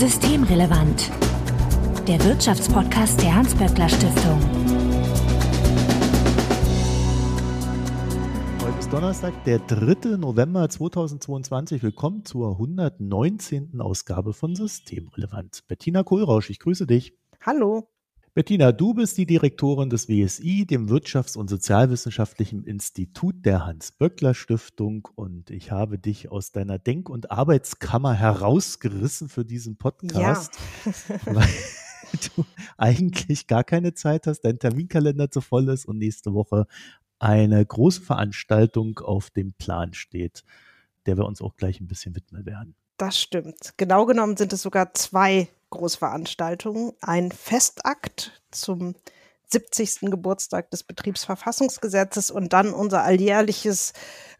[0.00, 1.10] Systemrelevant.
[2.08, 4.40] Der Wirtschaftspodcast der Hans-Böckler Stiftung.
[8.62, 10.16] Heute ist Donnerstag, der 3.
[10.16, 11.82] November 2022.
[11.82, 13.78] Willkommen zur 119.
[13.82, 15.64] Ausgabe von Systemrelevant.
[15.68, 17.12] Bettina Kohlrausch, ich grüße dich.
[17.42, 17.89] Hallo.
[18.32, 25.08] Bettina, du bist die Direktorin des WSI, dem Wirtschafts- und Sozialwissenschaftlichen Institut der Hans-Böckler-Stiftung.
[25.16, 30.54] Und ich habe dich aus deiner Denk- und Arbeitskammer herausgerissen für diesen Podcast,
[30.86, 31.34] ja.
[31.34, 31.48] weil
[32.36, 32.44] du
[32.76, 36.68] eigentlich gar keine Zeit hast, dein Terminkalender zu voll ist und nächste Woche
[37.18, 40.44] eine große Veranstaltung auf dem Plan steht,
[41.06, 42.76] der wir uns auch gleich ein bisschen widmen werden.
[42.96, 43.74] Das stimmt.
[43.76, 46.92] Genau genommen sind es sogar zwei Großveranstaltungen.
[47.00, 48.94] Ein Festakt zum
[49.52, 50.10] 70.
[50.10, 53.92] Geburtstag des Betriebsverfassungsgesetzes und dann unser alljährliches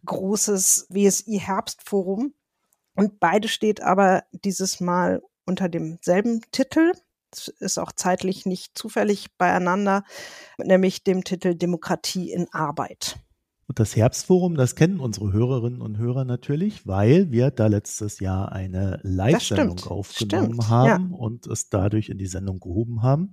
[0.06, 2.34] großes WSI-Herbstforum.
[2.94, 6.92] Und beide steht aber dieses Mal unter demselben Titel.
[7.32, 10.04] Es ist auch zeitlich nicht zufällig beieinander,
[10.58, 13.18] nämlich dem Titel Demokratie in Arbeit.
[13.70, 18.50] Und das Herbstforum, das kennen unsere Hörerinnen und Hörer natürlich, weil wir da letztes Jahr
[18.50, 21.16] eine Live-Sendung aufgenommen stimmt, haben ja.
[21.16, 23.30] und es dadurch in die Sendung gehoben haben.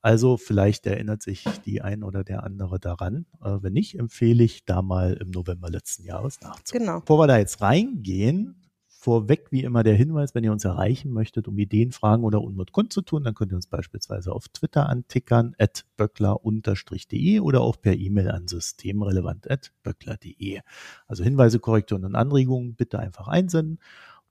[0.00, 3.26] Also vielleicht erinnert sich die ein oder der andere daran.
[3.44, 6.86] Äh, wenn nicht, empfehle ich da mal im November letzten Jahres nachzugucken.
[6.86, 7.00] Genau.
[7.00, 8.63] Bevor wir da jetzt reingehen,
[9.04, 12.72] Vorweg wie immer der Hinweis, wenn ihr uns erreichen möchtet, um Ideen, Fragen oder Unmut
[12.72, 18.30] kundzutun, dann könnt ihr uns beispielsweise auf Twitter antickern, at böckler-de oder auch per E-Mail
[18.30, 20.60] an systemrelevant at böckler.de.
[21.06, 23.78] Also Hinweise, Korrekturen und Anregungen bitte einfach einsenden.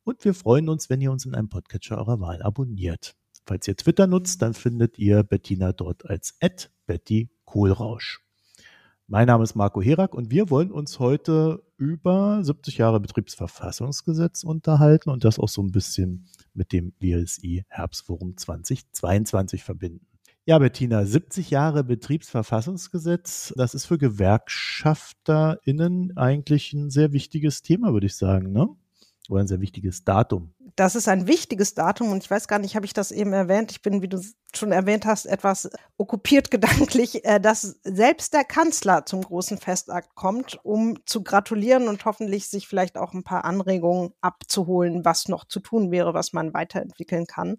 [0.06, 3.16] Und wir freuen uns, wenn ihr uns in einem Podcatcher eurer Wahl abonniert.
[3.46, 8.23] Falls ihr Twitter nutzt, dann findet ihr Bettina dort als at Betty Kohlrausch.
[9.08, 15.10] Mein Name ist Marco Herak und wir wollen uns heute über 70 Jahre Betriebsverfassungsgesetz unterhalten
[15.10, 20.08] und das auch so ein bisschen mit dem WSI Herbstforum 2022 verbinden.
[20.46, 28.06] Ja, Bettina, 70 Jahre Betriebsverfassungsgesetz, das ist für GewerkschafterInnen eigentlich ein sehr wichtiges Thema, würde
[28.06, 28.70] ich sagen, ne?
[29.30, 30.54] Oder ein sehr wichtiges Datum.
[30.76, 33.72] Das ist ein wichtiges Datum und ich weiß gar nicht, habe ich das eben erwähnt?
[33.72, 34.22] Ich bin, wie du
[34.58, 40.60] schon erwähnt hast, etwas okkupiert gedanklich, äh, dass selbst der Kanzler zum großen Festakt kommt,
[40.64, 45.60] um zu gratulieren und hoffentlich sich vielleicht auch ein paar Anregungen abzuholen, was noch zu
[45.60, 47.58] tun wäre, was man weiterentwickeln kann.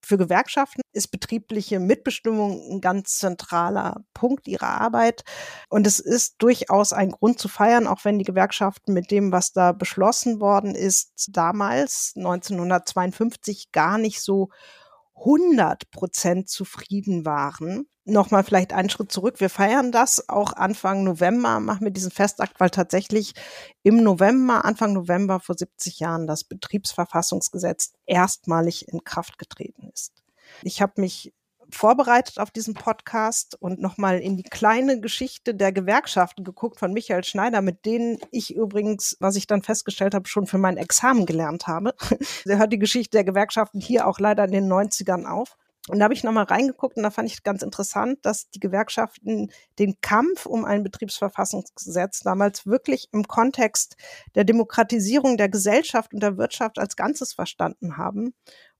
[0.00, 5.24] Für Gewerkschaften ist betriebliche Mitbestimmung ein ganz zentraler Punkt ihrer Arbeit.
[5.68, 9.52] Und es ist durchaus ein Grund zu feiern, auch wenn die Gewerkschaften mit dem, was
[9.52, 14.50] da beschlossen worden ist, damals 1952 gar nicht so
[15.16, 17.86] 100 Prozent zufrieden waren.
[18.06, 19.40] Nochmal vielleicht einen Schritt zurück.
[19.40, 23.32] Wir feiern das auch Anfang November, machen wir diesen Festakt, weil tatsächlich
[23.82, 30.12] im November, Anfang November vor 70 Jahren das Betriebsverfassungsgesetz erstmalig in Kraft getreten ist.
[30.62, 31.32] Ich habe mich
[31.74, 37.24] vorbereitet auf diesen Podcast und nochmal in die kleine Geschichte der Gewerkschaften geguckt von Michael
[37.24, 41.66] Schneider, mit denen ich übrigens, was ich dann festgestellt habe, schon für mein Examen gelernt
[41.66, 41.94] habe.
[42.46, 45.56] Der hört die Geschichte der Gewerkschaften hier auch leider in den 90ern auf.
[45.88, 49.50] Und da habe ich nochmal reingeguckt und da fand ich ganz interessant, dass die Gewerkschaften
[49.78, 53.96] den Kampf um ein Betriebsverfassungsgesetz damals wirklich im Kontext
[54.34, 58.32] der Demokratisierung der Gesellschaft und der Wirtschaft als Ganzes verstanden haben.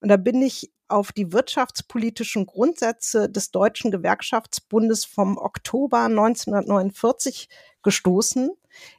[0.05, 7.49] Und da bin ich auf die wirtschaftspolitischen Grundsätze des Deutschen Gewerkschaftsbundes vom Oktober 1949
[7.83, 8.51] gestoßen,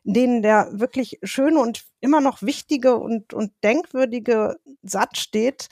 [0.03, 5.69] in denen der wirklich schöne und immer noch wichtige und, und denkwürdige Satz steht,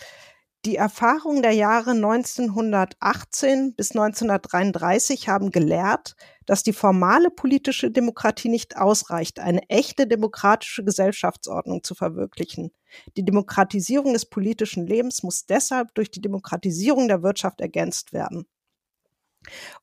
[0.65, 6.15] die Erfahrungen der Jahre 1918 bis 1933 haben gelehrt,
[6.45, 12.71] dass die formale politische Demokratie nicht ausreicht, eine echte demokratische Gesellschaftsordnung zu verwirklichen.
[13.17, 18.45] Die Demokratisierung des politischen Lebens muss deshalb durch die Demokratisierung der Wirtschaft ergänzt werden.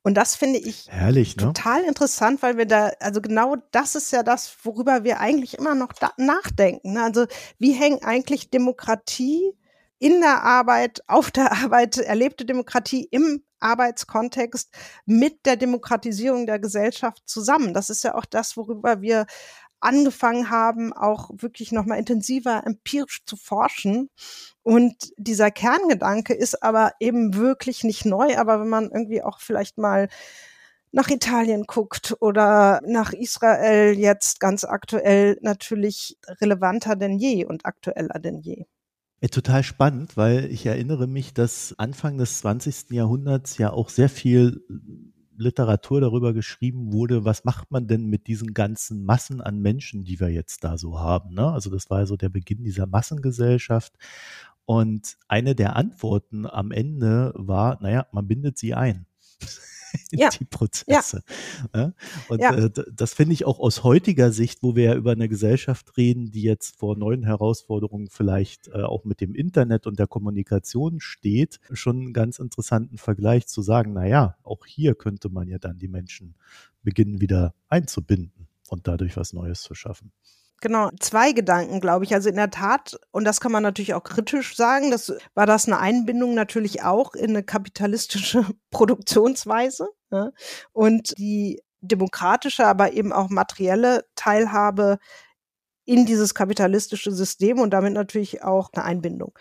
[0.03, 1.45] Und das finde ich Herrlich, ne?
[1.45, 5.75] total interessant, weil wir da, also genau das ist ja das, worüber wir eigentlich immer
[5.75, 6.95] noch nachdenken.
[6.95, 7.03] Ne?
[7.03, 7.27] Also
[7.59, 9.53] wie hängt eigentlich Demokratie
[9.99, 14.75] in der Arbeit, auf der Arbeit, erlebte Demokratie im Arbeitskontext
[15.05, 17.75] mit der Demokratisierung der Gesellschaft zusammen.
[17.75, 19.27] Das ist ja auch das, worüber wir
[19.81, 24.11] angefangen haben, auch wirklich nochmal intensiver empirisch zu forschen.
[24.63, 29.79] Und dieser Kerngedanke ist aber eben wirklich nicht neu, aber wenn man irgendwie auch vielleicht
[29.79, 30.09] mal
[30.93, 38.19] nach Italien guckt oder nach Israel jetzt ganz aktuell natürlich relevanter denn je und aktueller
[38.19, 38.65] denn je.
[39.23, 42.91] Ja, total spannend, weil ich erinnere mich, dass Anfang des 20.
[42.91, 44.65] Jahrhunderts ja auch sehr viel
[45.41, 50.21] Literatur darüber geschrieben wurde, was macht man denn mit diesen ganzen Massen an Menschen, die
[50.21, 51.35] wir jetzt da so haben.
[51.35, 51.51] Ne?
[51.51, 53.95] Also das war ja so der Beginn dieser Massengesellschaft.
[54.67, 59.07] Und eine der Antworten am Ende war, naja, man bindet sie ein.
[60.13, 60.29] ja.
[60.29, 61.23] die Prozesse.
[61.75, 61.93] Ja.
[62.29, 62.55] Und ja.
[62.55, 66.31] Äh, das finde ich auch aus heutiger Sicht, wo wir ja über eine Gesellschaft reden,
[66.31, 71.61] die jetzt vor neuen Herausforderungen vielleicht äh, auch mit dem Internet und der Kommunikation steht,
[71.73, 75.79] schon einen ganz interessanten Vergleich zu sagen, na ja, auch hier könnte man ja dann
[75.79, 76.35] die Menschen
[76.83, 80.13] beginnen wieder einzubinden und dadurch was Neues zu schaffen.
[80.61, 82.13] Genau, zwei Gedanken, glaube ich.
[82.13, 85.67] Also in der Tat, und das kann man natürlich auch kritisch sagen, das war das
[85.67, 89.89] eine Einbindung natürlich auch in eine kapitalistische Produktionsweise.
[90.11, 90.31] Ja?
[90.73, 94.99] Und die demokratische, aber eben auch materielle Teilhabe
[95.87, 99.33] in dieses kapitalistische System und damit natürlich auch eine Einbindung.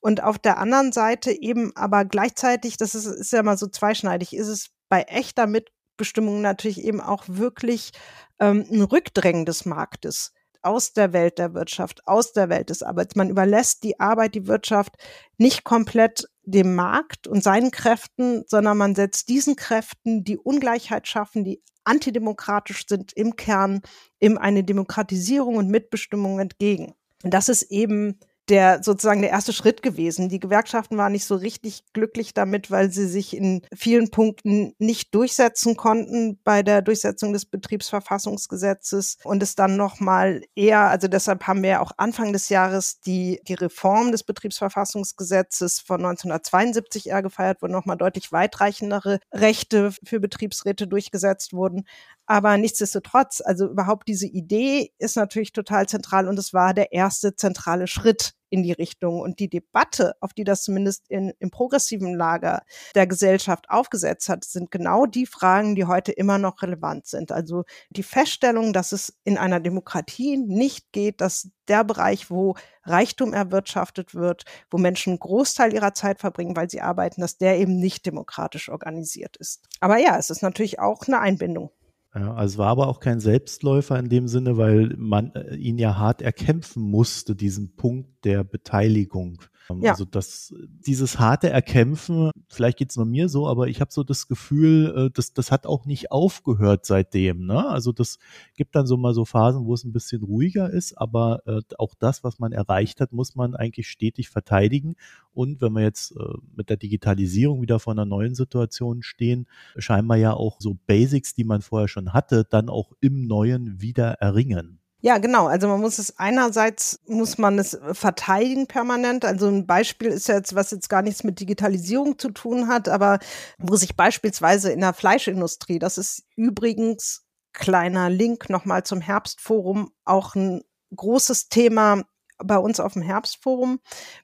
[0.00, 4.34] Und auf der anderen Seite eben aber gleichzeitig, das ist, ist ja mal so zweischneidig,
[4.34, 7.92] ist es bei echter Mitbestimmung natürlich eben auch wirklich
[8.40, 10.32] ähm, ein Rückdrängen des Marktes
[10.64, 13.16] aus der Welt der Wirtschaft, aus der Welt des Arbeits.
[13.16, 14.94] Man überlässt die Arbeit, die Wirtschaft
[15.38, 21.44] nicht komplett dem Markt und seinen Kräften, sondern man setzt diesen Kräften, die Ungleichheit schaffen,
[21.44, 23.82] die antidemokratisch sind im Kern,
[24.18, 26.94] in eine Demokratisierung und Mitbestimmung entgegen.
[27.22, 28.18] Und das ist eben
[28.48, 30.28] der sozusagen der erste Schritt gewesen.
[30.28, 35.14] Die Gewerkschaften waren nicht so richtig glücklich damit, weil sie sich in vielen Punkten nicht
[35.14, 41.62] durchsetzen konnten bei der Durchsetzung des Betriebsverfassungsgesetzes und es dann nochmal eher, also deshalb haben
[41.62, 47.66] wir auch Anfang des Jahres die, die Reform des Betriebsverfassungsgesetzes von 1972 eher gefeiert, wo
[47.66, 51.84] nochmal deutlich weitreichendere Rechte für Betriebsräte durchgesetzt wurden.
[52.26, 57.36] Aber nichtsdestotrotz, also überhaupt diese Idee ist natürlich total zentral und es war der erste
[57.36, 59.20] zentrale Schritt in die Richtung.
[59.20, 62.62] Und die Debatte, auf die das zumindest in, im progressiven Lager
[62.94, 67.32] der Gesellschaft aufgesetzt hat, sind genau die Fragen, die heute immer noch relevant sind.
[67.32, 72.54] Also die Feststellung, dass es in einer Demokratie nicht geht, dass der Bereich, wo
[72.84, 77.58] Reichtum erwirtschaftet wird, wo Menschen einen Großteil ihrer Zeit verbringen, weil sie arbeiten, dass der
[77.58, 79.62] eben nicht demokratisch organisiert ist.
[79.80, 81.70] Aber ja, es ist natürlich auch eine Einbindung.
[82.14, 85.98] Ja, also war aber auch kein Selbstläufer in dem Sinne, weil man äh, ihn ja
[85.98, 89.42] hart erkämpfen musste, diesen Punkt der Beteiligung.
[89.70, 89.92] Ähm, ja.
[89.92, 90.54] Also das,
[90.86, 95.10] dieses harte Erkämpfen, vielleicht geht's nur mir so, aber ich habe so das Gefühl, äh,
[95.12, 97.46] das, das hat auch nicht aufgehört seitdem.
[97.46, 97.66] Ne?
[97.68, 98.18] Also das
[98.56, 101.94] gibt dann so mal so Phasen, wo es ein bisschen ruhiger ist, aber äh, auch
[101.98, 104.96] das, was man erreicht hat, muss man eigentlich stetig verteidigen.
[105.32, 109.46] Und wenn wir jetzt äh, mit der Digitalisierung wieder vor einer neuen Situation stehen,
[109.76, 114.12] scheinbar ja auch so Basics, die man vorher schon hatte, dann auch im Neuen wieder
[114.14, 114.78] erringen.
[115.04, 115.48] Ja, genau.
[115.48, 119.26] Also man muss es einerseits muss man es verteidigen permanent.
[119.26, 123.18] Also ein Beispiel ist jetzt, was jetzt gar nichts mit Digitalisierung zu tun hat, aber
[123.58, 130.36] wo sich beispielsweise in der Fleischindustrie, das ist übrigens kleiner Link nochmal zum Herbstforum, auch
[130.36, 130.62] ein
[130.96, 132.04] großes Thema
[132.38, 133.80] bei uns auf dem Herbstforum.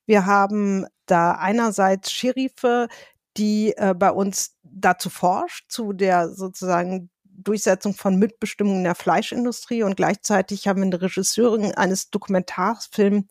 [0.06, 2.88] Wir haben da einerseits Scheriffe,
[3.37, 7.11] die äh, bei uns dazu forscht, zu der sozusagen
[7.43, 13.27] Durchsetzung von Mitbestimmung in der Fleischindustrie und gleichzeitig haben wir eine Regisseurin eines Dokumentarfilms,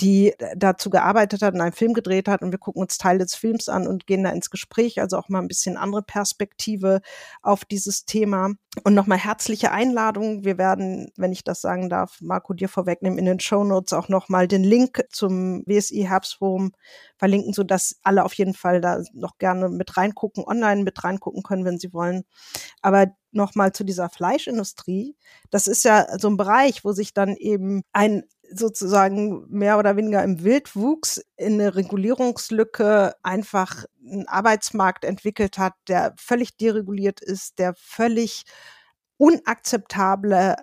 [0.00, 3.34] die dazu gearbeitet hat und einen Film gedreht hat und wir gucken uns Teil des
[3.34, 7.00] Films an und gehen da ins Gespräch, also auch mal ein bisschen andere Perspektive
[7.42, 8.50] auf dieses Thema.
[8.84, 10.44] Und nochmal herzliche Einladung.
[10.44, 14.08] Wir werden, wenn ich das sagen darf, Marco dir vorwegnehmen, in den Show Notes auch
[14.08, 16.72] nochmal den Link zum WSI Herbstforum
[17.16, 21.42] verlinken, so dass alle auf jeden Fall da noch gerne mit reingucken, online mit reingucken
[21.42, 22.24] können, wenn sie wollen.
[22.82, 25.16] Aber nochmal zu dieser Fleischindustrie.
[25.50, 30.22] Das ist ja so ein Bereich, wo sich dann eben ein sozusagen mehr oder weniger
[30.22, 37.74] im Wildwuchs in eine Regulierungslücke einfach einen Arbeitsmarkt entwickelt hat, der völlig dereguliert ist, der
[37.74, 38.44] völlig
[39.18, 40.56] unakzeptable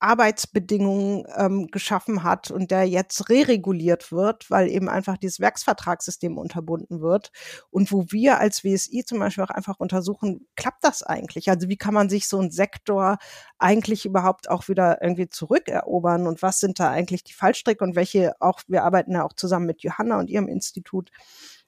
[0.00, 7.00] Arbeitsbedingungen ähm, geschaffen hat und der jetzt re-reguliert wird, weil eben einfach dieses Werksvertragssystem unterbunden
[7.00, 7.30] wird.
[7.70, 11.50] Und wo wir als WSI zum Beispiel auch einfach untersuchen, klappt das eigentlich?
[11.50, 13.18] Also wie kann man sich so ein Sektor
[13.58, 16.26] eigentlich überhaupt auch wieder irgendwie zurückerobern?
[16.26, 17.84] Und was sind da eigentlich die Fallstricke?
[17.84, 21.10] Und welche auch, wir arbeiten ja auch zusammen mit Johanna und ihrem Institut,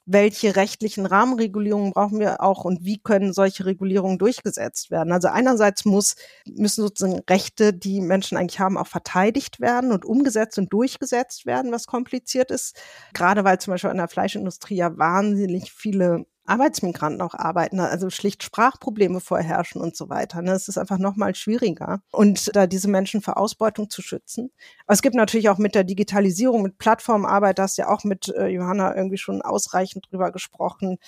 [0.04, 5.12] welche rechtlichen Rahmenregulierungen brauchen wir auch und wie können solche Regulierungen durchgesetzt werden.
[5.12, 6.16] Also einerseits muss,
[6.46, 11.72] müssen sozusagen Rechte, die Menschen eigentlich haben, auch verteidigt werden und umgesetzt und durchgesetzt werden,
[11.72, 12.76] was kompliziert ist.
[13.14, 18.42] Gerade weil zum Beispiel in der Fleischindustrie ja wahnsinnig viele Arbeitsmigranten auch arbeiten, also schlicht
[18.42, 20.42] Sprachprobleme vorherrschen und so weiter.
[20.42, 20.52] Ne?
[20.52, 22.02] Es ist einfach nochmal schwieriger.
[22.10, 24.50] Und da diese Menschen vor Ausbeutung zu schützen.
[24.86, 28.28] Aber es gibt natürlich auch mit der Digitalisierung, mit Plattformarbeit, da hast ja auch mit
[28.28, 30.98] äh, Johanna irgendwie schon ausreichend drüber gesprochen,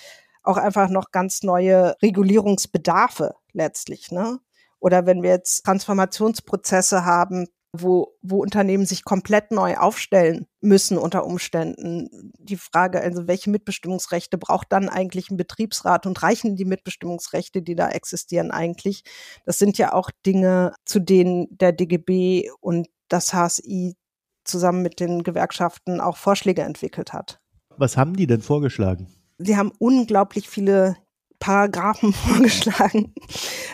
[0.43, 4.11] auch einfach noch ganz neue Regulierungsbedarfe letztlich.
[4.11, 4.39] Ne?
[4.79, 7.47] Oder wenn wir jetzt Transformationsprozesse haben,
[7.81, 12.31] wo, wo Unternehmen sich komplett neu aufstellen müssen unter Umständen.
[12.39, 17.75] Die Frage, also welche Mitbestimmungsrechte braucht dann eigentlich ein Betriebsrat und reichen die Mitbestimmungsrechte, die
[17.75, 19.03] da existieren eigentlich?
[19.45, 23.95] Das sind ja auch Dinge, zu denen der DGB und das HSI
[24.43, 27.39] zusammen mit den Gewerkschaften auch Vorschläge entwickelt hat.
[27.77, 29.07] Was haben die denn vorgeschlagen?
[29.37, 30.95] Sie haben unglaublich viele
[31.39, 33.13] Paragraphen vorgeschlagen.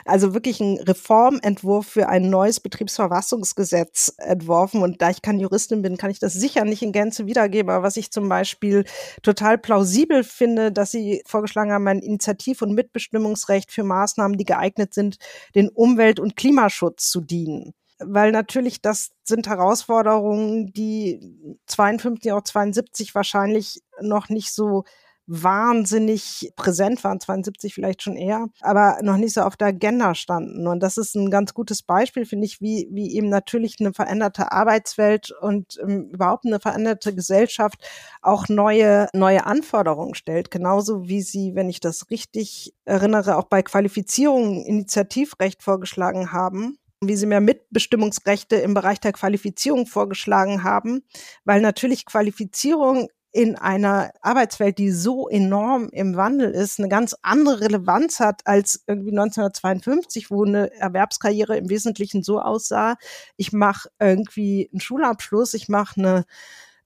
[0.06, 4.82] Also wirklich ein Reformentwurf für ein neues Betriebsverfassungsgesetz entworfen.
[4.82, 7.72] Und da ich keine Juristin bin, kann ich das sicher nicht in Gänze wiedergeben.
[7.72, 8.86] Aber was ich zum Beispiel
[9.22, 14.94] total plausibel finde, dass sie vorgeschlagen haben, ein Initiativ- und Mitbestimmungsrecht für Maßnahmen, die geeignet
[14.94, 15.18] sind,
[15.56, 23.16] den Umwelt- und Klimaschutz zu dienen weil natürlich das sind Herausforderungen, die 52, auch 72
[23.16, 24.84] wahrscheinlich noch nicht so
[25.34, 30.68] wahnsinnig präsent waren, 72 vielleicht schon eher, aber noch nicht so auf der Agenda standen.
[30.68, 34.52] Und das ist ein ganz gutes Beispiel, finde ich, wie, wie eben natürlich eine veränderte
[34.52, 37.88] Arbeitswelt und ähm, überhaupt eine veränderte Gesellschaft
[38.22, 40.52] auch neue, neue Anforderungen stellt.
[40.52, 47.16] Genauso wie sie, wenn ich das richtig erinnere, auch bei Qualifizierungen Initiativrecht vorgeschlagen haben wie
[47.16, 51.02] sie mehr Mitbestimmungsrechte im Bereich der Qualifizierung vorgeschlagen haben,
[51.46, 57.62] weil natürlich Qualifizierung in einer Arbeitswelt, die so enorm im Wandel ist, eine ganz andere
[57.62, 62.98] Relevanz hat als irgendwie 1952, wo eine Erwerbskarriere im Wesentlichen so aussah,
[63.38, 66.26] ich mache irgendwie einen Schulabschluss, ich mache eine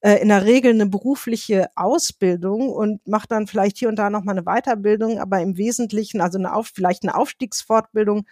[0.06, 4.38] äh, in der Regel eine berufliche Ausbildung und macht dann vielleicht hier und da nochmal
[4.38, 8.28] eine Weiterbildung, aber im Wesentlichen, also eine Auf, vielleicht eine Aufstiegsfortbildung,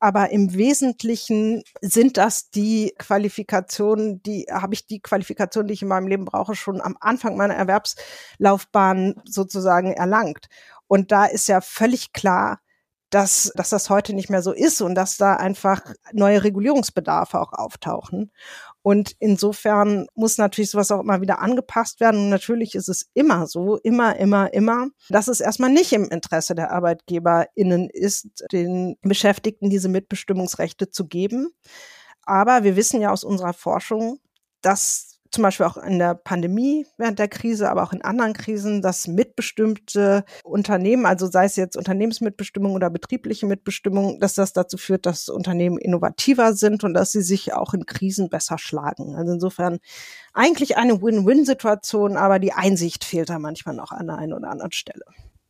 [0.00, 5.88] aber im Wesentlichen sind das die Qualifikationen, die habe ich die Qualifikation, die ich in
[5.88, 10.46] meinem Leben brauche, schon am Anfang meiner Erwerbslaufbahn sozusagen erlangt.
[10.86, 12.60] Und da ist ja völlig klar,
[13.10, 15.80] dass, dass das heute nicht mehr so ist und dass da einfach
[16.12, 18.30] neue Regulierungsbedarfe auch auftauchen.
[18.82, 22.20] Und insofern muss natürlich sowas auch immer wieder angepasst werden.
[22.20, 26.54] Und natürlich ist es immer so, immer, immer, immer, dass es erstmal nicht im Interesse
[26.54, 31.48] der ArbeitgeberInnen ist, den Beschäftigten diese Mitbestimmungsrechte zu geben.
[32.22, 34.20] Aber wir wissen ja aus unserer Forschung,
[34.60, 38.82] dass zum Beispiel auch in der Pandemie während der Krise, aber auch in anderen Krisen,
[38.82, 45.06] dass mitbestimmte Unternehmen, also sei es jetzt Unternehmensmitbestimmung oder betriebliche Mitbestimmung, dass das dazu führt,
[45.06, 49.14] dass Unternehmen innovativer sind und dass sie sich auch in Krisen besser schlagen.
[49.14, 49.78] Also insofern
[50.32, 54.72] eigentlich eine Win-Win-Situation, aber die Einsicht fehlt da manchmal noch an der einen oder anderen
[54.72, 55.04] Stelle.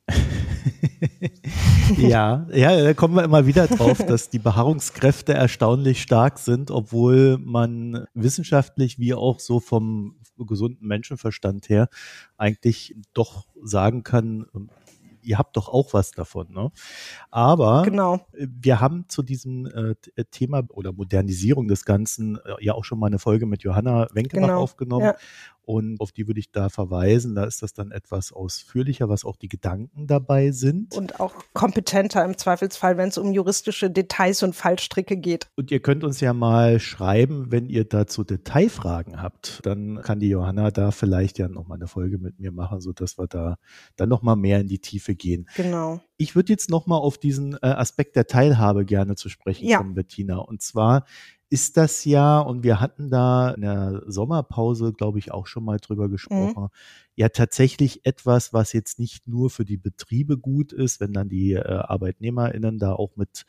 [1.96, 7.38] ja, ja, da kommen wir immer wieder drauf, dass die Beharrungskräfte erstaunlich stark sind, obwohl
[7.38, 11.88] man wissenschaftlich wie auch so vom gesunden Menschenverstand her
[12.36, 14.46] eigentlich doch sagen kann,
[15.22, 16.52] ihr habt doch auch was davon.
[16.52, 16.70] Ne?
[17.30, 18.20] Aber genau.
[18.32, 19.94] wir haben zu diesem äh,
[20.30, 24.48] Thema oder Modernisierung des Ganzen äh, ja auch schon mal eine Folge mit Johanna Wenkebach
[24.48, 24.60] genau.
[24.60, 25.04] aufgenommen.
[25.04, 25.16] Ja.
[25.68, 27.34] Und auf die würde ich da verweisen.
[27.34, 30.96] Da ist das dann etwas ausführlicher, was auch die Gedanken dabei sind.
[30.96, 35.50] Und auch kompetenter im Zweifelsfall, wenn es um juristische Details und Fallstricke geht.
[35.56, 39.60] Und ihr könnt uns ja mal schreiben, wenn ihr dazu Detailfragen habt.
[39.62, 43.26] Dann kann die Johanna da vielleicht ja nochmal eine Folge mit mir machen, sodass wir
[43.26, 43.58] da
[43.96, 45.50] dann nochmal mehr in die Tiefe gehen.
[45.54, 46.00] Genau.
[46.16, 49.76] Ich würde jetzt nochmal auf diesen äh, Aspekt der Teilhabe gerne zu sprechen ja.
[49.76, 50.38] kommen, Bettina.
[50.38, 51.04] Und zwar
[51.50, 55.78] ist das ja, und wir hatten da in der Sommerpause, glaube ich, auch schon mal
[55.78, 56.12] drüber mhm.
[56.12, 56.68] gesprochen, mhm.
[57.18, 61.54] Ja tatsächlich etwas, was jetzt nicht nur für die Betriebe gut ist, wenn dann die
[61.54, 63.44] äh, ArbeitnehmerInnen da auch mit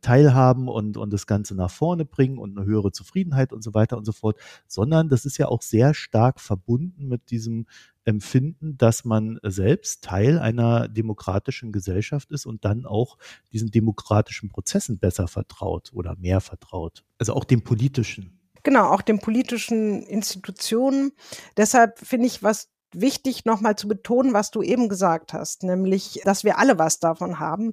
[0.00, 3.96] teilhaben und, und das Ganze nach vorne bringen und eine höhere Zufriedenheit und so weiter
[3.96, 7.66] und so fort, sondern das ist ja auch sehr stark verbunden mit diesem
[8.04, 13.18] empfinden, dass man selbst Teil einer demokratischen Gesellschaft ist und dann auch
[13.52, 17.04] diesen demokratischen Prozessen besser vertraut oder mehr vertraut.
[17.18, 18.40] Also auch dem politischen.
[18.64, 21.12] Genau, auch den politischen Institutionen.
[21.56, 26.44] Deshalb finde ich, was wichtig nochmal zu betonen, was du eben gesagt hast, nämlich, dass
[26.44, 27.72] wir alle was davon haben.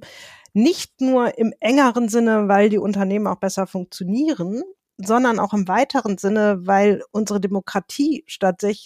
[0.53, 4.63] Nicht nur im engeren Sinne, weil die Unternehmen auch besser funktionieren,
[4.97, 8.25] sondern auch im weiteren Sinne, weil unsere Demokratie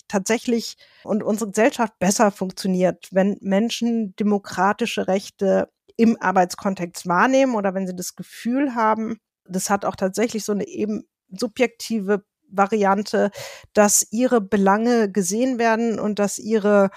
[0.07, 7.87] tatsächlich und unsere Gesellschaft besser funktioniert, wenn Menschen demokratische Rechte im Arbeitskontext wahrnehmen oder wenn
[7.87, 12.23] sie das Gefühl haben, das hat auch tatsächlich so eine eben subjektive
[12.55, 13.31] Variante,
[13.73, 16.89] dass ihre Belange gesehen werden und dass ihre,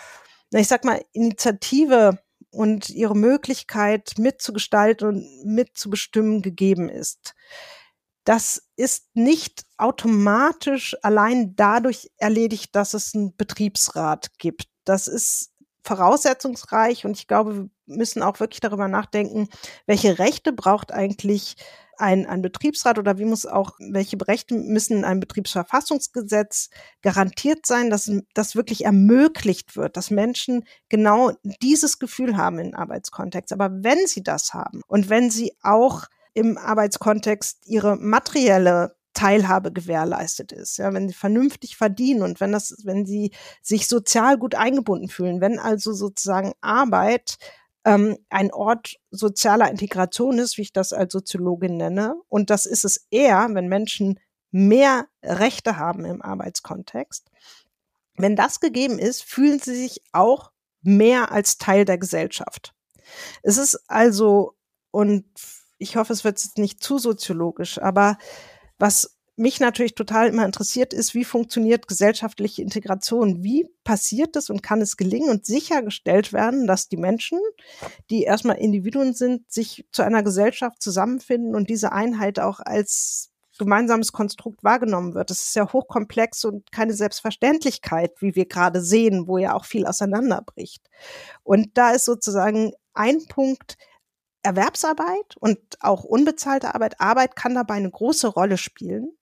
[0.51, 2.19] ich sag mal, Initiative
[2.51, 7.35] und ihre Möglichkeit mitzugestalten und mitzubestimmen gegeben ist
[8.27, 14.67] das ist nicht automatisch allein dadurch erledigt, dass es einen Betriebsrat gibt.
[14.85, 15.53] Das ist
[15.85, 19.49] voraussetzungsreich und ich glaube, wir müssen auch wirklich darüber nachdenken,
[19.87, 21.55] welche Rechte braucht eigentlich
[21.99, 26.71] ein, ein Betriebsrat oder wie muss auch, welche Rechte müssen in einem Betriebsverfassungsgesetz
[27.03, 33.53] garantiert sein, dass das wirklich ermöglicht wird, dass Menschen genau dieses Gefühl haben im Arbeitskontext.
[33.53, 40.53] Aber wenn sie das haben und wenn sie auch im Arbeitskontext ihre materielle Teilhabe gewährleistet
[40.53, 45.09] ist, ja, wenn sie vernünftig verdienen und wenn das, wenn sie sich sozial gut eingebunden
[45.09, 47.39] fühlen, wenn also sozusagen Arbeit
[47.87, 52.17] ähm, ein Ort sozialer Integration ist, wie ich das als Soziologin nenne.
[52.29, 54.19] Und das ist es eher, wenn Menschen
[54.51, 57.31] mehr Rechte haben im Arbeitskontext.
[58.17, 60.51] Wenn das gegeben ist, fühlen sie sich auch
[60.83, 62.75] mehr als Teil der Gesellschaft.
[63.43, 64.57] Es ist also,
[64.91, 65.25] und
[65.79, 68.19] ich hoffe, es wird jetzt nicht zu soziologisch, aber
[68.79, 73.45] was mich natürlich total immer interessiert ist, wie funktioniert gesellschaftliche Integration?
[73.45, 77.39] Wie passiert das und kann es gelingen und sichergestellt werden, dass die Menschen,
[78.11, 84.13] die erstmal Individuen sind, sich zu einer Gesellschaft zusammenfinden und diese Einheit auch als gemeinsames
[84.13, 85.31] Konstrukt wahrgenommen wird.
[85.31, 89.87] Das ist ja hochkomplex und keine Selbstverständlichkeit, wie wir gerade sehen, wo ja auch viel
[89.87, 90.83] auseinanderbricht.
[91.43, 93.77] Und da ist sozusagen ein Punkt,
[94.43, 97.01] Erwerbsarbeit und auch unbezahlte Arbeit.
[97.01, 99.16] Arbeit kann dabei eine große Rolle spielen.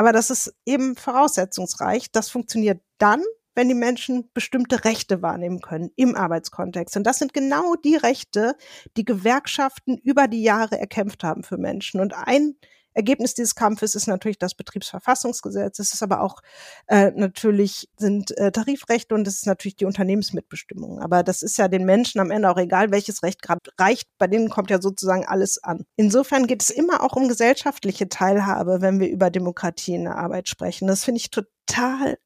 [0.00, 2.10] Aber das ist eben voraussetzungsreich.
[2.10, 3.22] Das funktioniert dann,
[3.54, 6.96] wenn die Menschen bestimmte Rechte wahrnehmen können im Arbeitskontext.
[6.96, 8.56] Und das sind genau die Rechte,
[8.96, 12.00] die Gewerkschaften über die Jahre erkämpft haben für Menschen.
[12.00, 12.54] Und ein
[12.94, 15.78] Ergebnis dieses Kampfes ist natürlich das Betriebsverfassungsgesetz.
[15.78, 16.40] Es ist aber auch
[16.86, 21.00] äh, natürlich sind äh, Tarifrechte und es ist natürlich die Unternehmensmitbestimmung.
[21.00, 24.08] Aber das ist ja den Menschen am Ende auch egal, welches Recht gerade reicht.
[24.18, 25.84] Bei denen kommt ja sozusagen alles an.
[25.96, 30.48] Insofern geht es immer auch um gesellschaftliche Teilhabe, wenn wir über Demokratie in der Arbeit
[30.48, 30.88] sprechen.
[30.88, 32.18] Das finde ich total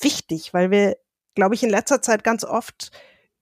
[0.00, 0.96] wichtig, weil wir,
[1.34, 2.90] glaube ich, in letzter Zeit ganz oft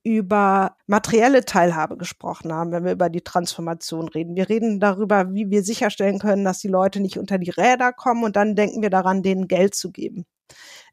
[0.03, 4.35] über materielle Teilhabe gesprochen haben, wenn wir über die Transformation reden.
[4.35, 8.23] Wir reden darüber, wie wir sicherstellen können, dass die Leute nicht unter die Räder kommen
[8.23, 10.25] und dann denken wir daran, denen Geld zu geben.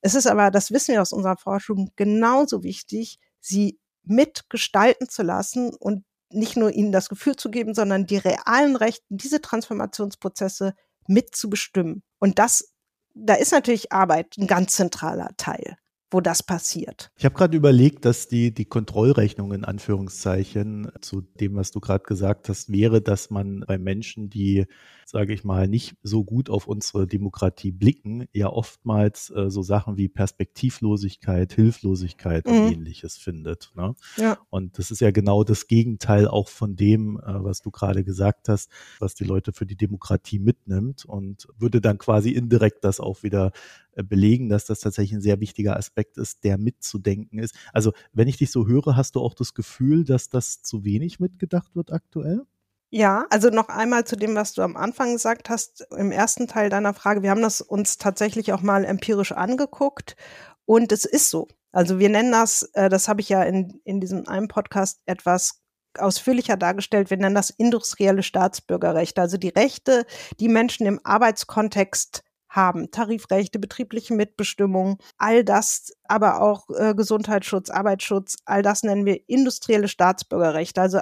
[0.02, 5.72] Es ist aber, das wissen wir aus unserer Forschung, genauso wichtig, sie mitgestalten zu lassen
[5.74, 10.74] und nicht nur ihnen das Gefühl zu geben, sondern die realen Rechten, diese Transformationsprozesse
[11.06, 12.02] mitzubestimmen.
[12.18, 12.72] Und das,
[13.14, 15.76] da ist natürlich Arbeit ein ganz zentraler Teil
[16.16, 17.10] wo das passiert.
[17.18, 22.04] Ich habe gerade überlegt, dass die, die Kontrollrechnung in Anführungszeichen zu dem, was du gerade
[22.04, 24.64] gesagt hast, wäre, dass man bei Menschen, die,
[25.08, 29.96] sage ich mal, nicht so gut auf unsere Demokratie blicken, ja oftmals äh, so Sachen
[29.96, 32.52] wie Perspektivlosigkeit, Hilflosigkeit mhm.
[32.52, 33.70] und ähnliches findet.
[33.76, 33.94] Ne?
[34.16, 34.38] Ja.
[34.50, 38.48] Und das ist ja genau das Gegenteil auch von dem, äh, was du gerade gesagt
[38.48, 43.22] hast, was die Leute für die Demokratie mitnimmt und würde dann quasi indirekt das auch
[43.22, 43.52] wieder
[43.92, 47.54] äh, belegen, dass das tatsächlich ein sehr wichtiger Aspekt ist, der mitzudenken ist.
[47.72, 51.20] Also wenn ich dich so höre, hast du auch das Gefühl, dass das zu wenig
[51.20, 52.42] mitgedacht wird aktuell?
[52.96, 56.70] Ja, also noch einmal zu dem, was du am Anfang gesagt hast, im ersten Teil
[56.70, 57.22] deiner Frage.
[57.22, 60.16] Wir haben das uns tatsächlich auch mal empirisch angeguckt
[60.64, 61.46] und es ist so.
[61.72, 65.60] Also wir nennen das, äh, das habe ich ja in, in diesem einen Podcast etwas
[65.98, 70.06] ausführlicher dargestellt, wir nennen das industrielle Staatsbürgerrechte, also die Rechte,
[70.40, 72.90] die Menschen im Arbeitskontext haben.
[72.90, 79.88] Tarifrechte, betriebliche Mitbestimmung, all das, aber auch äh, Gesundheitsschutz, Arbeitsschutz, all das nennen wir industrielle
[79.88, 81.00] Staatsbürgerrechte, also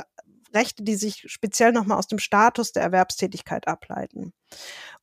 [0.54, 4.32] Rechte, die sich speziell nochmal aus dem Status der Erwerbstätigkeit ableiten.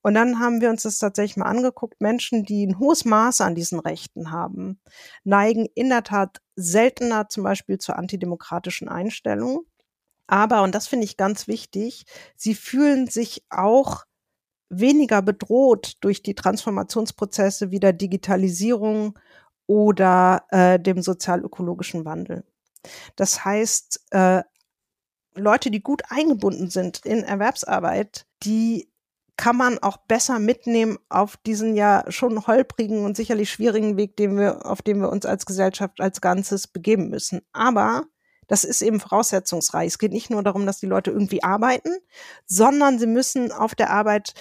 [0.02, 2.02] Und dann haben wir uns das tatsächlich mal angeguckt.
[2.02, 4.80] Menschen, die ein hohes Maß an diesen Rechten haben,
[5.24, 9.66] neigen in der Tat seltener zum Beispiel zur antidemokratischen Einstellung.
[10.28, 14.06] Aber, und das finde ich ganz wichtig, sie fühlen sich auch
[14.70, 19.20] weniger bedroht durch die Transformationsprozesse wie der Digitalisierung
[19.68, 22.46] oder äh, dem sozialökologischen Wandel.
[23.16, 24.44] Das heißt, äh,
[25.36, 28.91] Leute, die gut eingebunden sind in Erwerbsarbeit, die
[29.38, 34.38] kann man auch besser mitnehmen auf diesen ja schon holprigen und sicherlich schwierigen Weg, den
[34.38, 37.41] wir, auf dem wir uns als Gesellschaft als Ganzes begeben müssen.
[37.52, 38.04] Aber
[38.48, 39.88] das ist eben voraussetzungsreich.
[39.88, 41.89] Es geht nicht nur darum, dass die Leute irgendwie arbeiten,
[42.46, 44.34] sondern sie müssen auf der Arbeit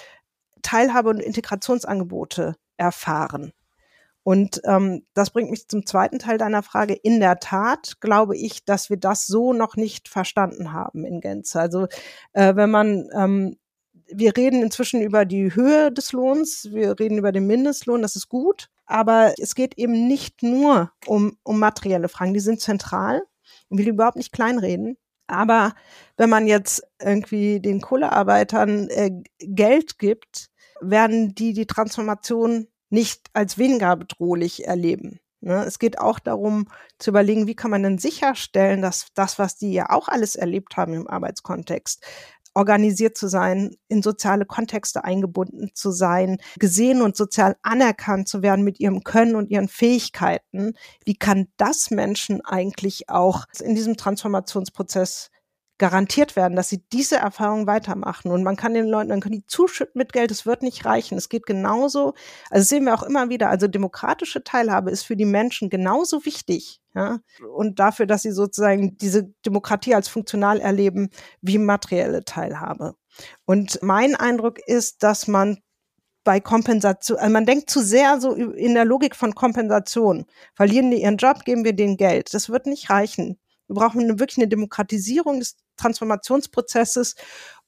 [0.63, 3.53] Teilhabe- und Integrationsangebote erfahren.
[4.23, 6.95] Und ähm, das bringt mich zum zweiten Teil deiner Frage.
[6.95, 11.61] In der Tat glaube ich, dass wir das so noch nicht verstanden haben in Gänze.
[11.61, 11.87] Also
[12.33, 13.57] äh, wenn man, ähm,
[14.07, 18.29] wir reden inzwischen über die Höhe des Lohns, wir reden über den Mindestlohn, das ist
[18.29, 23.23] gut, aber es geht eben nicht nur um, um materielle Fragen, die sind zentral
[23.69, 24.97] und will überhaupt nicht kleinreden.
[25.29, 25.75] Aber
[26.17, 33.59] wenn man jetzt irgendwie den Kohlearbeitern äh, Geld gibt, werden die die Transformation nicht als
[33.59, 35.21] weniger bedrohlich erleben.
[35.41, 35.65] Ne?
[35.65, 36.67] Es geht auch darum
[36.99, 40.77] zu überlegen, wie kann man denn sicherstellen, dass das, was die ja auch alles erlebt
[40.77, 42.05] haben im Arbeitskontext,
[42.55, 48.65] organisiert zu sein, in soziale Kontexte eingebunden zu sein, gesehen und sozial anerkannt zu werden
[48.65, 50.75] mit ihrem Können und ihren Fähigkeiten.
[51.05, 55.30] Wie kann das Menschen eigentlich auch in diesem Transformationsprozess
[55.81, 58.31] garantiert werden, dass sie diese Erfahrung weitermachen.
[58.31, 61.17] Und man kann den Leuten, dann können die zuschütten mit Geld, es wird nicht reichen.
[61.17, 62.13] Es geht genauso,
[62.51, 66.81] also sehen wir auch immer wieder, also demokratische Teilhabe ist für die Menschen genauso wichtig,
[66.95, 67.21] ja,
[67.57, 71.09] und dafür, dass sie sozusagen diese Demokratie als funktional erleben,
[71.41, 72.95] wie materielle Teilhabe.
[73.47, 75.59] Und mein Eindruck ist, dass man
[76.25, 80.27] bei Kompensation, also man denkt zu sehr so in der Logik von Kompensation.
[80.55, 82.35] Verlieren die ihren Job, geben wir denen Geld.
[82.35, 83.40] Das wird nicht reichen.
[83.71, 87.15] Wir brauchen eine, wirklich eine Demokratisierung des Transformationsprozesses.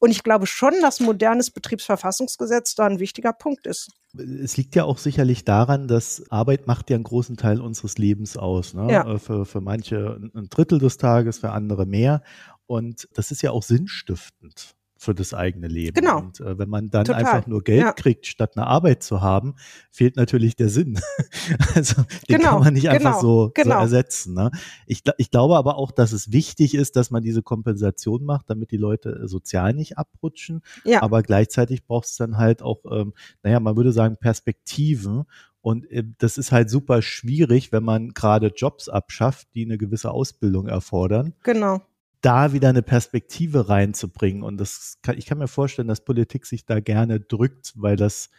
[0.01, 3.89] Und ich glaube schon, dass ein modernes Betriebsverfassungsgesetz da ein wichtiger Punkt ist.
[4.19, 8.37] Es liegt ja auch sicherlich daran, dass Arbeit macht ja einen großen Teil unseres Lebens
[8.37, 8.75] aus.
[8.75, 8.91] Ne?
[8.91, 9.15] Ja.
[9.15, 12.23] Äh, für, für manche ein Drittel des Tages, für andere mehr.
[12.67, 15.95] Und das ist ja auch sinnstiftend für das eigene Leben.
[15.95, 16.19] Genau.
[16.19, 17.25] Und äh, wenn man dann Total.
[17.25, 17.93] einfach nur Geld ja.
[17.93, 19.57] kriegt, statt eine Arbeit zu haben,
[19.91, 21.01] fehlt natürlich der Sinn.
[21.75, 22.51] also den genau.
[22.51, 23.21] kann man nicht einfach genau.
[23.21, 23.75] so, genau.
[23.75, 24.35] so ersetzen.
[24.35, 24.53] Ne?
[24.87, 28.71] Ich, ich glaube aber auch, dass es wichtig ist, dass man diese Kompensation macht, damit
[28.71, 30.63] die Leute sozial nicht abrutschen.
[30.85, 31.03] Ja.
[31.03, 33.13] Aber gleichzeitig braucht es dann halt auch, ähm,
[33.43, 35.25] naja, man würde sagen, Perspektiven
[35.63, 40.13] und äh, das ist halt super schwierig, wenn man gerade Jobs abschafft, die eine gewisse
[40.13, 41.35] Ausbildung erfordern.
[41.43, 41.83] Genau
[42.23, 44.43] da wieder eine Perspektive reinzubringen.
[44.43, 48.31] Und das kann, ich kann mir vorstellen, dass Politik sich da gerne drückt, weil das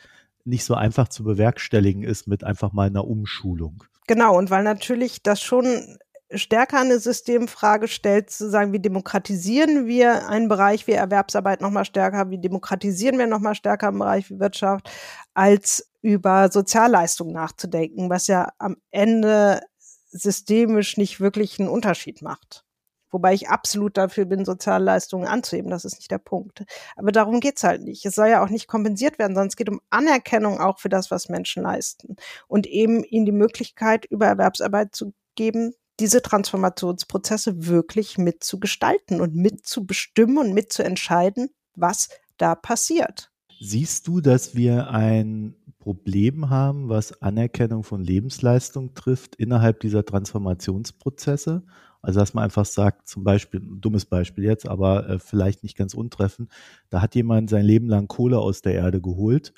[0.46, 3.84] nicht so einfach zu bewerkstelligen ist mit einfach mal einer Umschulung.
[4.08, 5.98] Genau, und weil natürlich das schon
[6.36, 12.30] stärker eine Systemfrage stellt, zu sagen, wie demokratisieren wir einen Bereich wie Erwerbsarbeit nochmal stärker,
[12.30, 14.90] wie demokratisieren wir nochmal stärker im Bereich wie Wirtschaft,
[15.34, 19.62] als über Sozialleistungen nachzudenken, was ja am Ende
[20.10, 22.66] systemisch nicht wirklich einen Unterschied macht.
[23.14, 25.70] Wobei ich absolut dafür bin, Sozialleistungen anzuheben.
[25.70, 26.66] Das ist nicht der Punkt.
[26.96, 28.06] Aber darum geht's halt nicht.
[28.06, 31.12] Es soll ja auch nicht kompensiert werden, sondern es geht um Anerkennung auch für das,
[31.12, 32.16] was Menschen leisten.
[32.48, 40.40] Und eben ihnen die Möglichkeit, über Erwerbsarbeit zu geben, diese Transformationsprozesse wirklich mitzugestalten und mitzubestimmen
[40.40, 43.30] und mitzuentscheiden, was da passiert.
[43.62, 51.64] Siehst du, dass wir ein Problem haben, was Anerkennung von Lebensleistung trifft innerhalb dieser Transformationsprozesse?
[52.04, 55.78] Also dass man einfach sagt, zum Beispiel, ein dummes Beispiel jetzt, aber äh, vielleicht nicht
[55.78, 56.52] ganz untreffend,
[56.90, 59.54] da hat jemand sein Leben lang Kohle aus der Erde geholt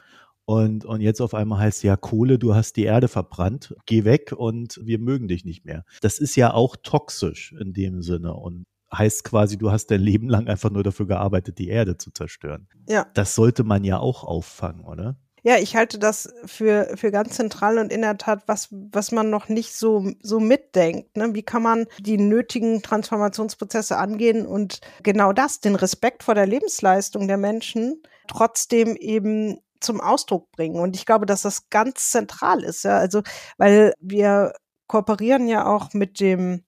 [0.45, 4.31] und, und jetzt auf einmal heißt ja Kohle, du hast die Erde verbrannt, geh weg
[4.31, 5.86] und wir mögen dich nicht mehr.
[6.01, 10.29] Das ist ja auch toxisch in dem Sinne und heißt quasi, du hast dein Leben
[10.29, 12.67] lang einfach nur dafür gearbeitet, die Erde zu zerstören.
[12.88, 13.08] Ja.
[13.15, 15.17] Das sollte man ja auch auffangen, oder?
[15.45, 19.29] Ja, ich halte das für, für ganz zentral und in der Tat, was, was man
[19.29, 21.15] noch nicht so, so mitdenkt.
[21.15, 21.36] Ne?
[21.36, 27.27] Wie kann man die nötigen Transformationsprozesse angehen und genau das, den Respekt vor der Lebensleistung
[27.27, 30.79] der Menschen, trotzdem eben zum Ausdruck bringen.
[30.79, 32.84] Und ich glaube, dass das ganz zentral ist.
[32.84, 32.97] Ja?
[32.97, 33.21] Also,
[33.60, 34.53] weil wir
[34.88, 36.63] kooperieren ja auch mit dem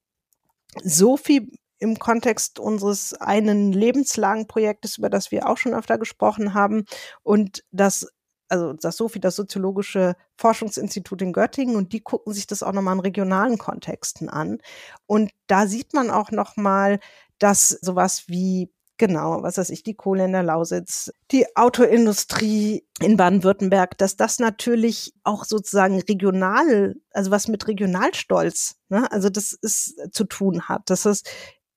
[0.84, 6.84] Sophie im Kontext unseres einen lebenslangen Projektes, über das wir auch schon öfter gesprochen haben.
[7.24, 8.06] Und das
[8.48, 12.94] also das SOFI, das Soziologische Forschungsinstitut in Göttingen, und die gucken sich das auch nochmal
[12.94, 14.58] in regionalen Kontexten an.
[15.06, 17.00] Und da sieht man auch nochmal,
[17.38, 23.16] dass sowas wie Genau, was weiß ich, die Kohle in der Lausitz, die Autoindustrie in
[23.16, 30.12] Baden-Württemberg, dass das natürlich auch sozusagen regional, also was mit Regionalstolz, ne, also das ist
[30.12, 31.22] zu tun hat, dass es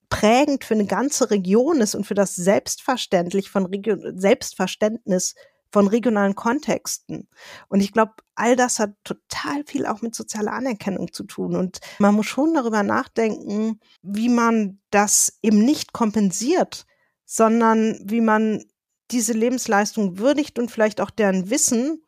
[0.10, 5.36] prägend für eine ganze Region ist und für das Selbstverständlich von Region, Selbstverständnis
[5.72, 7.28] von regionalen Kontexten.
[7.68, 11.56] Und ich glaube, all das hat total viel auch mit sozialer Anerkennung zu tun.
[11.56, 16.86] Und man muss schon darüber nachdenken, wie man das eben nicht kompensiert,
[17.26, 18.66] sondern wie man
[19.12, 22.04] diese Lebensleistung würdigt und vielleicht auch deren Wissen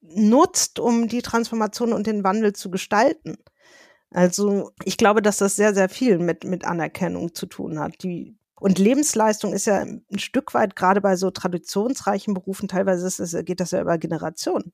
[0.00, 3.36] nutzt, um die Transformation und den Wandel zu gestalten.
[4.10, 8.02] Also ich glaube, dass das sehr, sehr viel mit, mit Anerkennung zu tun hat.
[8.02, 13.44] Die, und Lebensleistung ist ja ein Stück weit, gerade bei so traditionsreichen Berufen, teilweise ist
[13.46, 14.72] geht das ja über Generationen.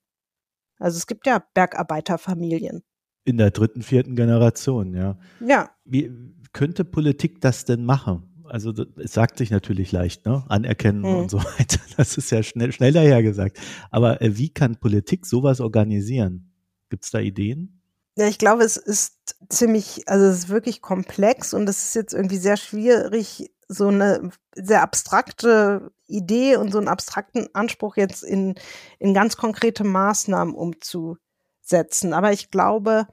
[0.79, 2.83] Also es gibt ja Bergarbeiterfamilien.
[3.25, 5.19] In der dritten, vierten Generation, ja.
[5.41, 5.71] Ja.
[5.85, 6.13] Wie
[6.53, 8.45] könnte Politik das denn machen?
[8.45, 10.45] Also es sagt sich natürlich leicht, ne?
[10.49, 11.17] Anerkennen hm.
[11.17, 11.81] und so weiter.
[11.97, 13.59] Das ist ja schnell, schnell dahergesagt.
[13.91, 16.53] Aber äh, wie kann Politik sowas organisieren?
[16.89, 17.81] Gibt es da Ideen?
[18.17, 22.15] Ja, ich glaube, es ist ziemlich, also es ist wirklich komplex und es ist jetzt
[22.15, 28.55] irgendwie sehr schwierig, so eine sehr abstrakte Idee und so einen abstrakten Anspruch jetzt in,
[28.99, 32.13] in ganz konkrete Maßnahmen umzusetzen.
[32.13, 33.07] Aber ich glaube,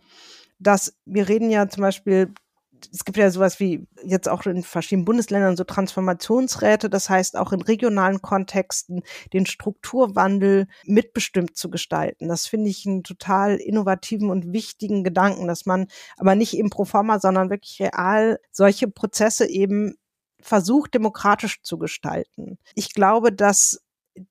[0.60, 2.34] dass wir reden ja zum Beispiel
[2.92, 7.54] es gibt ja sowas wie jetzt auch in verschiedenen Bundesländern so Transformationsräte, das heißt auch
[7.54, 12.28] in regionalen Kontexten den Strukturwandel mitbestimmt zu gestalten.
[12.28, 15.88] Das finde ich einen total innovativen und wichtigen Gedanken, dass man
[16.18, 19.96] aber nicht eben pro forma, sondern wirklich real solche Prozesse eben
[20.44, 22.58] versucht, demokratisch zu gestalten.
[22.76, 23.82] Ich glaube, dass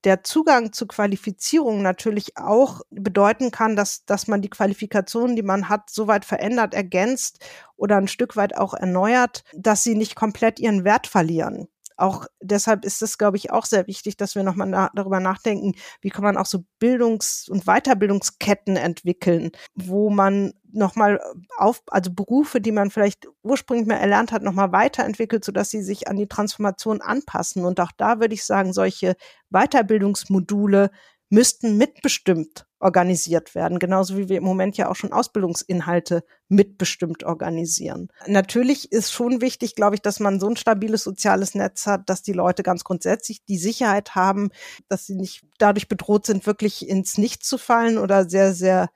[0.04, 5.68] der Zugang zu Qualifizierung natürlich auch bedeuten kann, dass, dass man die Qualifikationen, die man
[5.68, 7.44] hat, so weit verändert, ergänzt
[7.76, 11.68] oder ein Stück weit auch erneuert, dass sie nicht komplett ihren Wert verlieren
[12.02, 15.74] auch deshalb ist es, glaube ich, auch sehr wichtig, dass wir nochmal na darüber nachdenken,
[16.00, 21.20] wie kann man auch so Bildungs- und Weiterbildungsketten entwickeln, wo man nochmal
[21.56, 26.08] auf, also Berufe, die man vielleicht ursprünglich mal erlernt hat, nochmal weiterentwickelt, sodass sie sich
[26.08, 27.64] an die Transformation anpassen.
[27.64, 29.14] Und auch da würde ich sagen, solche
[29.50, 30.90] Weiterbildungsmodule
[31.30, 38.08] müssten mitbestimmt organisiert werden, genauso wie wir im Moment ja auch schon Ausbildungsinhalte mitbestimmt organisieren.
[38.26, 42.22] Natürlich ist schon wichtig, glaube ich, dass man so ein stabiles soziales Netz hat, dass
[42.22, 44.50] die Leute ganz grundsätzlich die Sicherheit haben,
[44.88, 48.90] dass sie nicht dadurch bedroht sind, wirklich ins Nichts zu fallen oder sehr, sehr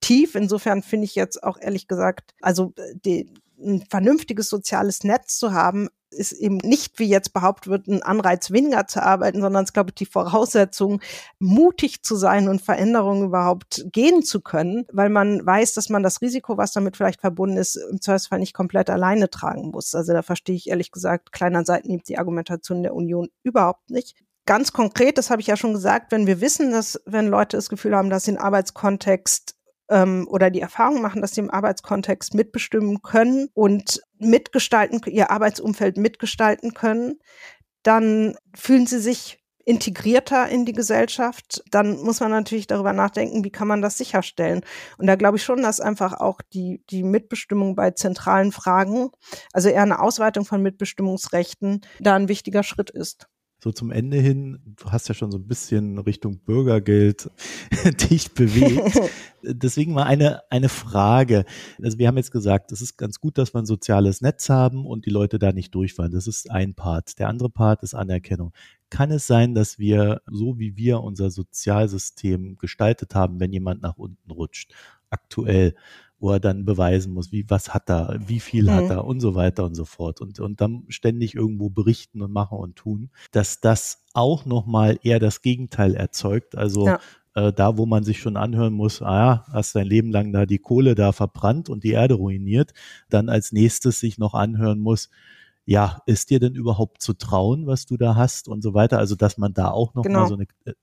[0.00, 0.34] tief.
[0.34, 5.52] Insofern finde ich jetzt auch ehrlich gesagt, also äh, die, ein vernünftiges soziales Netz zu
[5.52, 9.70] haben, ist eben nicht, wie jetzt behauptet wird, ein Anreiz, weniger zu arbeiten, sondern es
[9.70, 11.00] ist, glaube ich, die Voraussetzung,
[11.38, 16.20] mutig zu sein und Veränderungen überhaupt gehen zu können, weil man weiß, dass man das
[16.20, 19.94] Risiko, was damit vielleicht verbunden ist, im Zweifelsfall nicht komplett alleine tragen muss.
[19.94, 24.16] Also da verstehe ich ehrlich gesagt kleiner Seiten die Argumentation der Union überhaupt nicht.
[24.46, 27.68] Ganz konkret, das habe ich ja schon gesagt, wenn wir wissen, dass wenn Leute das
[27.68, 29.54] Gefühl haben, dass sie einen Arbeitskontext
[29.90, 35.96] ähm, oder die Erfahrung machen, dass sie im Arbeitskontext mitbestimmen können und mitgestalten, ihr Arbeitsumfeld
[35.96, 37.18] mitgestalten können,
[37.82, 43.50] dann fühlen sie sich integrierter in die Gesellschaft, dann muss man natürlich darüber nachdenken, wie
[43.50, 44.62] kann man das sicherstellen.
[44.98, 49.10] Und da glaube ich schon, dass einfach auch die, die Mitbestimmung bei zentralen Fragen,
[49.52, 53.29] also eher eine Ausweitung von Mitbestimmungsrechten, da ein wichtiger Schritt ist
[53.62, 57.30] so zum Ende hin, du hast ja schon so ein bisschen Richtung Bürgergeld
[58.10, 58.98] dich bewegt.
[59.42, 61.44] Deswegen mal eine, eine Frage.
[61.82, 64.86] Also wir haben jetzt gesagt, es ist ganz gut, dass wir ein soziales Netz haben
[64.86, 66.12] und die Leute da nicht durchfallen.
[66.12, 67.18] Das ist ein Part.
[67.18, 68.52] Der andere Part ist Anerkennung.
[68.88, 73.96] Kann es sein, dass wir, so wie wir unser Sozialsystem gestaltet haben, wenn jemand nach
[73.98, 74.72] unten rutscht,
[75.10, 75.74] aktuell,
[76.20, 78.70] wo er dann beweisen muss, wie, was hat er, wie viel mhm.
[78.70, 80.20] hat er und so weiter und so fort.
[80.20, 85.18] Und, und dann ständig irgendwo berichten und machen und tun, dass das auch nochmal eher
[85.18, 86.56] das Gegenteil erzeugt.
[86.56, 87.00] Also ja.
[87.34, 90.44] äh, da, wo man sich schon anhören muss, ah ja, hast dein Leben lang da
[90.44, 92.74] die Kohle da verbrannt und die Erde ruiniert,
[93.08, 95.08] dann als nächstes sich noch anhören muss,
[95.64, 98.98] ja, ist dir denn überhaupt zu trauen, was du da hast und so weiter.
[98.98, 100.26] Also, dass man da auch nochmal genau.
[100.26, 100.74] so eine äh,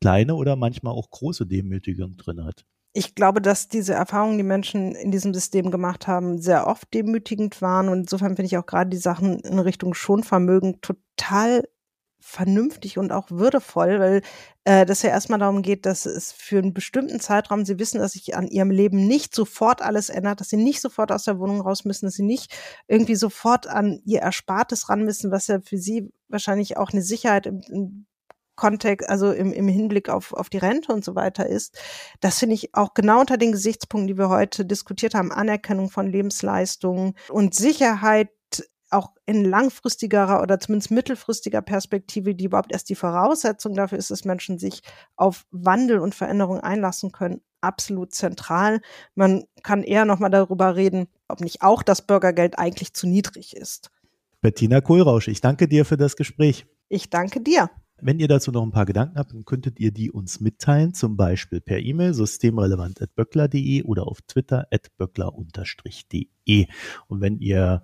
[0.00, 4.94] kleine oder manchmal auch große Demütigung drin hat ich glaube, dass diese Erfahrungen, die Menschen
[4.94, 7.88] in diesem System gemacht haben, sehr oft demütigend waren.
[7.88, 11.64] Und insofern finde ich auch gerade die Sachen in Richtung Schonvermögen total
[12.20, 14.22] vernünftig und auch würdevoll, weil
[14.64, 18.12] äh, das ja erstmal darum geht, dass es für einen bestimmten Zeitraum, sie wissen, dass
[18.12, 21.60] sich an ihrem Leben nicht sofort alles ändert, dass sie nicht sofort aus der Wohnung
[21.60, 22.54] raus müssen, dass sie nicht
[22.86, 27.46] irgendwie sofort an ihr Erspartes ran müssen, was ja für sie wahrscheinlich auch eine Sicherheit
[27.46, 28.06] im, im
[28.62, 31.76] Kontext, also im, im Hinblick auf, auf die Rente und so weiter ist.
[32.20, 36.06] Das finde ich auch genau unter den Gesichtspunkten, die wir heute diskutiert haben, Anerkennung von
[36.08, 38.28] Lebensleistungen und Sicherheit
[38.90, 44.24] auch in langfristigerer oder zumindest mittelfristiger Perspektive, die überhaupt erst die Voraussetzung dafür ist, dass
[44.24, 44.82] Menschen sich
[45.16, 48.80] auf Wandel und Veränderung einlassen können, absolut zentral.
[49.16, 53.90] Man kann eher nochmal darüber reden, ob nicht auch das Bürgergeld eigentlich zu niedrig ist.
[54.40, 56.66] Bettina Kohlrausch, ich danke dir für das Gespräch.
[56.88, 57.70] Ich danke dir.
[58.04, 61.16] Wenn ihr dazu noch ein paar Gedanken habt, dann könntet ihr die uns mitteilen, zum
[61.16, 66.66] Beispiel per E-Mail systemrelevant.böckler.de oder auf Twitter at böckler-de.
[67.06, 67.80] Und wenn ihr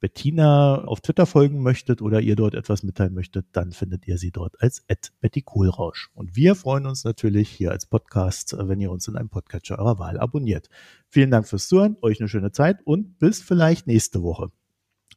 [0.00, 4.32] Bettina auf Twitter folgen möchtet oder ihr dort etwas mitteilen möchtet, dann findet ihr sie
[4.32, 6.10] dort als at Betty Kohlrausch.
[6.14, 10.00] Und wir freuen uns natürlich hier als Podcast, wenn ihr uns in einem Podcatcher eurer
[10.00, 10.68] Wahl abonniert.
[11.08, 14.50] Vielen Dank fürs Zuhören, euch eine schöne Zeit und bis vielleicht nächste Woche.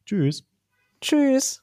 [0.05, 0.45] Tschüss.
[1.01, 1.62] Tschüss.